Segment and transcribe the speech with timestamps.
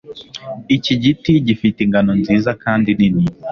[0.75, 3.23] Iki giti gifite ingano nziza kandi nini